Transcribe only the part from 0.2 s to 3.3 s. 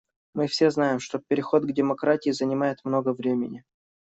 Мы все знаем, что переход к демократии занимает много